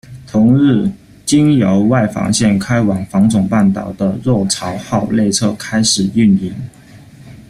[0.25, 0.89] 同日，
[1.27, 6.51] 经由外房线开往房总半岛的“若潮”号列车开始运营。